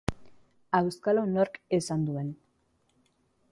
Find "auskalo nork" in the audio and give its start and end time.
0.79-1.61